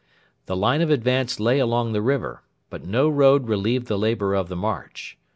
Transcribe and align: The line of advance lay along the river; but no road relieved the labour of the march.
The 0.47 0.57
line 0.57 0.81
of 0.81 0.89
advance 0.89 1.39
lay 1.39 1.59
along 1.59 1.93
the 1.93 2.01
river; 2.01 2.41
but 2.71 2.83
no 2.83 3.07
road 3.07 3.47
relieved 3.47 3.85
the 3.85 3.99
labour 3.99 4.33
of 4.33 4.47
the 4.49 4.55
march. 4.55 5.15